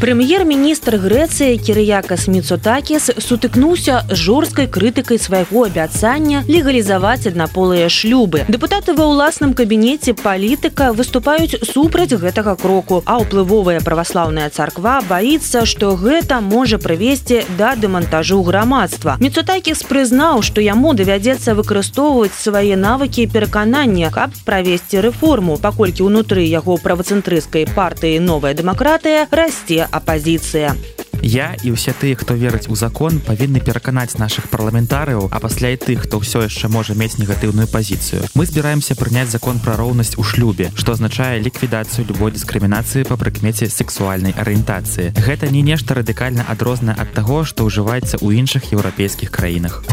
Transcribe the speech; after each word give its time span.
прэм'ер-міністр 0.00 0.96
грэцыі 0.96 1.58
кірыякас 1.60 2.24
міцутакіс 2.32 3.20
сутыкнуўся 3.20 4.00
з 4.08 4.16
жорсткай 4.16 4.64
крытыкай 4.64 5.20
свайго 5.20 5.68
абяцання 5.68 6.40
легалізаваць 6.48 7.28
аднаполыя 7.28 7.92
шлюбы. 7.92 8.48
Дэпутаты 8.48 8.96
ва 8.96 9.04
ўласным 9.12 9.52
кабінеце 9.52 10.16
палітыка 10.16 10.96
выступаюць 10.96 11.60
супраць 11.68 12.16
гэтага 12.16 12.56
кроку 12.56 13.02
а 13.04 13.20
ўплывовая 13.20 13.84
праваслаўная 13.84 14.48
царква 14.48 15.04
баіцца 15.04 15.66
што 15.68 15.92
гэта 16.00 16.40
можа 16.40 16.80
прывесці 16.80 17.44
да 17.60 17.76
дэмантажу 17.76 18.40
грамадства. 18.40 19.18
Міцутакіс 19.20 19.84
прызнаў 19.84 20.40
што 20.40 20.64
яму 20.64 20.96
давядзецца 20.96 21.52
выкарыстоўваць 21.60 22.32
свае 22.32 22.72
навыкі 22.72 23.28
пераканання 23.28 24.08
каб 24.08 24.32
правесці 24.48 25.04
рэформу 25.04 25.60
паколькі 25.60 26.08
ўнутры 26.08 26.48
яго 26.48 26.80
правацэнтрыскай 26.80 27.68
партыі 27.68 28.16
новая 28.24 28.56
дэмакратыя 28.56 29.28
расце 29.28 29.89
апазіцыя. 29.90 30.74
Я 31.22 31.52
і 31.60 31.76
ўсе 31.76 31.92
тыя, 31.92 32.16
хто 32.16 32.32
верыць 32.32 32.72
у 32.72 32.76
закон, 32.76 33.20
павінны 33.20 33.60
пераканаць 33.60 34.16
нашых 34.16 34.48
парламентарыяў, 34.48 35.28
а 35.28 35.36
пасля 35.40 35.76
і 35.76 35.76
тых, 35.76 36.08
хто 36.08 36.20
ўсё 36.24 36.48
яшчэ 36.48 36.72
можа 36.72 36.96
мець 36.96 37.20
негатыўную 37.20 37.68
пазіцыю. 37.68 38.24
Мы 38.32 38.48
збіраемся 38.48 38.96
прыняць 38.96 39.28
закон 39.28 39.60
пра 39.60 39.76
роўнасць 39.76 40.16
у 40.16 40.24
шлюбе, 40.24 40.72
што 40.74 40.96
азначае 40.96 41.44
ліквідацыю 41.44 42.08
любой 42.08 42.32
дыскрымінацыі 42.32 43.04
па 43.04 43.20
прыкмеце 43.20 43.68
сексуальнай 43.68 44.32
арыентацыі. 44.32 45.12
Гэта 45.12 45.52
не 45.52 45.60
нешта 45.60 45.92
радыкальна 46.00 46.48
адрознае 46.48 46.96
ад 46.96 47.12
таго, 47.12 47.44
што 47.44 47.68
ўжываецца 47.68 48.16
ў 48.16 48.40
іншых 48.40 48.72
еўрапейскіх 48.72 49.28
краінах 49.28 49.84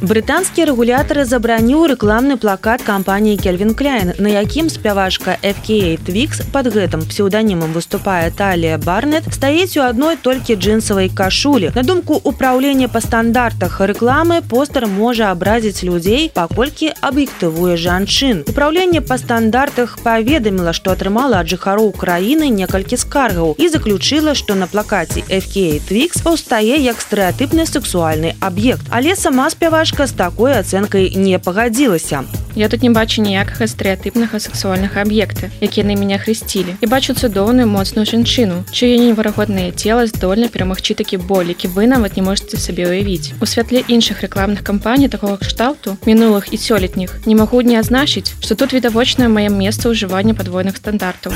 брытанскія 0.00 0.68
рэгулятары 0.70 1.24
забраніў 1.26 1.88
рэкламны 1.90 2.36
плакат 2.38 2.82
кампаніі 2.86 3.38
кельвин 3.42 3.74
кляйн 3.74 4.12
на 4.22 4.30
якім 4.30 4.70
спявачка 4.70 5.34
fка 5.42 5.98
твікс 6.06 6.46
под 6.54 6.70
гэтым 6.70 7.02
псеўданімам 7.02 7.74
выступае. 7.74 8.30
Талія 8.30 8.78
барнет 8.78 9.26
стаіць 9.34 9.76
у 9.76 9.82
адной 9.82 10.14
толькі 10.22 10.54
джинсавай 10.54 11.10
кашулі. 11.10 11.72
На 11.74 11.82
думку 11.82 12.20
управлення 12.22 12.88
па 12.88 13.00
стандартах 13.00 13.80
рэкламы 13.80 14.42
постер 14.46 14.86
можа 14.86 15.32
абразіць 15.34 15.82
людзей 15.82 16.30
паколькі 16.34 16.94
аб'ектывуе 17.02 17.74
жанчын. 17.76 18.44
Управленне 18.46 19.02
па 19.02 19.18
стандартах 19.18 19.98
паведаміла 20.06 20.72
што 20.72 20.94
атрымала 20.94 21.42
ад 21.42 21.50
жыхароў 21.50 21.90
краіны 21.90 22.48
некалькі 22.54 22.96
скаргаў 22.96 23.56
і 23.58 23.68
заключыла 23.68 24.38
што 24.38 24.54
на 24.54 24.70
плакаце 24.70 25.26
fка 25.26 25.82
твікс 25.90 26.22
паўстае 26.22 26.78
як 26.86 27.02
стэеатыпны 27.02 27.66
сексуальны 27.66 28.36
аб'ект. 28.40 28.86
Але 28.90 29.16
сама 29.16 29.50
спявачка 29.50 29.87
спявачка 29.88 30.06
з 30.06 30.12
такой 30.12 30.52
ацэнкай 30.52 31.16
не 31.16 31.38
пагадзілася. 31.38 32.24
Я 32.54 32.68
тут 32.68 32.82
не 32.82 32.90
бачу 32.90 33.22
ніякага 33.22 33.64
стэеатыпнага 33.64 34.40
сексуальнага 34.40 35.00
аб'екта, 35.00 35.48
які 35.60 35.80
яны 35.80 35.96
мяне 35.96 36.18
хрысцілі. 36.18 36.76
І 36.80 36.86
бачу 36.86 37.14
цудоўную 37.14 37.66
моцную 37.66 38.04
жанчыну, 38.04 38.64
чые 38.72 38.98
неверагоднае 38.98 39.72
цела 39.72 40.06
здольна 40.06 40.48
перамагчы 40.48 40.94
такі 40.94 41.16
боль, 41.16 41.48
які 41.48 41.68
вы 41.68 41.86
нават 41.86 42.16
не 42.16 42.22
можете 42.22 42.60
сабе 42.60 42.84
ўявіць. 42.84 43.32
У 43.40 43.46
святле 43.46 43.80
іншых 43.88 44.20
рэкламных 44.20 44.62
кампаній 44.62 45.08
такого 45.08 45.36
кшталту 45.36 45.96
мінулых 46.04 46.52
і 46.52 46.60
сёлетніх 46.60 47.24
не 47.24 47.34
магу 47.34 47.62
не 47.62 47.80
азначыць, 47.80 48.34
што 48.44 48.54
тут 48.54 48.76
відавочнае 48.76 49.28
маё 49.32 49.48
месца 49.48 49.88
ўжывання 49.88 50.34
падвойных 50.34 50.76
стандартаў 50.76 51.32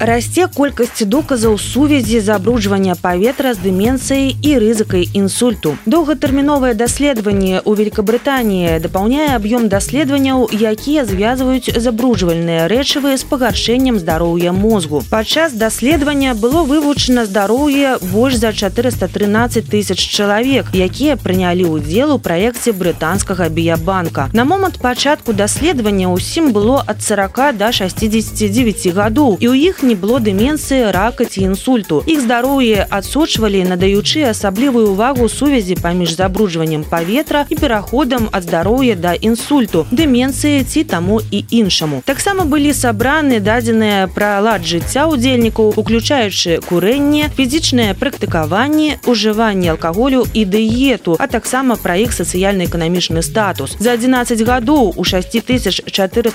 расце 0.00 0.48
колькасць 0.48 1.04
доказаў 1.04 1.58
сувязі 1.58 2.20
забруджвання 2.20 2.94
паветра 2.96 3.52
з 3.54 3.58
дыменцыяй 3.60 4.32
і 4.40 4.50
рызыкай 4.56 5.04
інсульту. 5.12 5.76
Доўгатэрміновае 5.84 6.72
даследаванне 6.74 7.60
ў 7.60 7.70
Великабрытаніі 7.76 8.80
дапаўняе 8.80 9.36
аб'ём 9.36 9.68
даследаванняў, 9.68 10.48
якія 10.48 11.04
звязваюць 11.04 11.76
забруджвальныя 11.76 12.64
рэчывы 12.72 13.12
з 13.20 13.28
пагаршэннем 13.28 14.00
здароўя 14.00 14.52
мозгу. 14.56 15.04
Падчас 15.10 15.52
даследавання 15.52 16.32
было 16.34 16.64
вывучана 16.64 17.26
здароўе 17.28 17.98
больш 18.00 18.40
за 18.40 18.52
413 18.56 19.68
тысяч 19.68 20.00
чалавек, 20.00 20.72
якія 20.72 21.20
прынялі 21.20 21.76
ўдзел 21.76 22.16
у 22.16 22.18
праекце 22.18 22.72
брытанскага 22.72 23.52
біябанка. 23.52 24.30
На 24.32 24.48
момант 24.48 24.80
пачатку 24.80 25.36
даследавання 25.36 26.08
ўсім 26.08 26.56
было 26.56 26.80
ад 26.86 27.04
40 27.04 27.60
до 27.60 27.68
69 27.68 28.96
гадоў 28.96 29.36
і 29.36 29.46
ў 29.52 29.56
іх 29.68 29.82
не 29.90 29.96
было 29.96 30.20
дыменцыі 30.22 30.92
рака 30.94 31.24
ці 31.24 31.50
інсульту. 31.50 32.04
Іх 32.06 32.22
здароўе 32.22 32.86
адсочвалі 32.86 33.64
надаючы 33.66 34.22
асаблівую 34.22 34.94
увагу 34.94 35.26
сувязі 35.28 35.74
паміж 35.74 36.14
забруджваннем 36.14 36.84
паветра 36.86 37.42
і 37.50 37.58
пераходам 37.58 38.28
ад 38.30 38.46
здароўя 38.46 38.94
да 38.94 39.18
інсульту 39.18 39.86
дыменцыі 39.90 40.62
ці 40.62 40.84
таму 40.84 41.18
і 41.30 41.42
іншаму. 41.50 42.02
Таксама 42.06 42.46
былі 42.46 42.70
сабраны 42.70 43.40
дадзеныя 43.42 44.06
пра 44.14 44.38
лад 44.38 44.62
жыцця 44.62 45.10
удзельнікаў 45.10 45.74
уключаючы 45.74 46.62
курэнне 46.70 47.26
фізічнае 47.34 47.98
практыкаванне 47.98 49.02
ужыванне 49.10 49.74
алкаголю 49.74 50.22
і 50.30 50.46
дыету 50.46 51.18
а 51.18 51.26
таксама 51.26 51.74
пра 51.74 51.98
іх 51.98 52.14
сацыяльна-эканамічны 52.14 53.26
статус. 53.26 53.74
За 53.82 53.98
11 53.98 54.38
гадоў 54.46 54.94
у 54.94 55.02
6484 55.02 56.30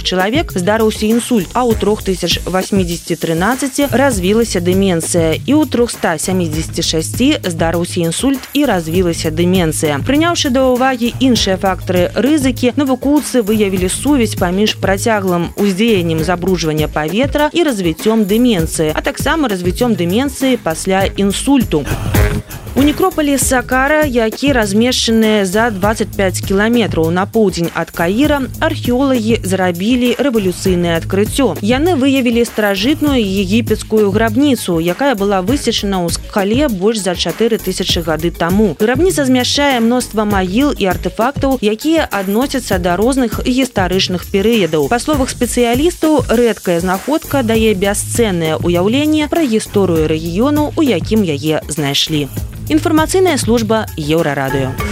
чалавек 0.00 0.56
здарыўся 0.56 1.12
інсульт 1.12 1.52
а 1.52 1.68
у 1.68 1.76
трох 1.76 2.00
тысяч 2.00 2.21
8013 2.46 3.88
развілася 3.90 4.60
дыменцыя 4.60 5.38
і 5.46 5.52
ў 5.58 5.66
376 5.66 7.48
здарыўся 7.48 8.00
інсульт 8.00 8.42
і 8.54 8.64
развілася 8.64 9.30
дыменцыя. 9.30 9.98
Прыняўшы 10.06 10.50
да 10.54 10.66
ўвагі 10.70 11.14
іншыя 11.20 11.56
фактары 11.56 12.10
рызыкі, 12.14 12.72
навукоўцы 12.76 13.42
выявілі 13.42 13.88
сувязь 13.88 14.38
паміж 14.38 14.78
працяглым 14.78 15.50
уздзеяннем 15.56 16.22
забруджвання 16.24 16.88
паветра 16.88 17.50
і 17.52 17.62
развіццём 17.62 18.24
дыменцыі, 18.24 18.92
а 18.94 19.00
таксама 19.02 19.48
развіццём 19.48 19.94
дыменцыі 19.94 20.56
пасля 20.56 21.08
інсульту. 21.16 21.84
У 22.74 22.82
некропалі 22.82 23.38
сакара 23.38 24.04
які 24.08 24.52
размешчаныя 24.56 25.44
за 25.44 25.68
25 25.70 26.40
кіламетраў 26.40 27.10
на 27.12 27.26
поўдзень 27.28 27.68
ад 27.76 27.90
каіра 27.92 28.38
археолагі 28.64 29.44
зрабілі 29.44 30.16
рэвалюцыйнае 30.16 30.96
адкрыццё 30.96 31.60
яны 31.60 31.92
выявілі 32.00 32.44
старажытную 32.48 33.20
егіпецкую 33.20 34.08
грабніцу 34.14 34.80
якая 34.80 35.12
была 35.20 35.42
высечана 35.44 36.00
ў 36.00 36.16
скале 36.16 36.68
больш 36.72 37.04
за 37.04 37.12
4000 37.12 38.00
гады 38.08 38.30
таму 38.32 38.72
грабніца 38.80 39.28
змяшчае 39.28 39.76
мноства 39.84 40.24
магіл 40.24 40.72
і 40.72 40.88
артефактаў 40.94 41.60
якія 41.60 42.08
адносяцца 42.08 42.80
да 42.80 42.96
розных 42.96 43.44
гістарычных 43.44 44.24
перыядаў 44.32 44.88
па 44.88 44.96
словах 44.96 45.28
спецыялістаў 45.28 46.24
рэдкая 46.40 46.80
знаходка 46.80 47.44
дае 47.44 47.76
бясцэннае 47.76 48.56
ўяўленне 48.64 49.28
пра 49.28 49.44
гісторыю 49.44 50.08
рэгіёну 50.08 50.72
у 50.72 50.80
якім 50.80 51.20
яе 51.36 51.60
знайшлі 51.68 52.24
інфармацыйная 52.68 53.36
служба 53.38 53.86
еўрарадыё. 53.96 54.91